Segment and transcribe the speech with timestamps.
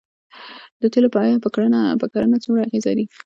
[0.81, 1.37] د تیلو بیه
[2.01, 3.05] په کرنه څومره اغیز لري؟